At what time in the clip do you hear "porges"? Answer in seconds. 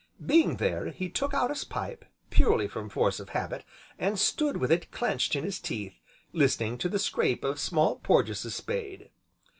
7.97-8.51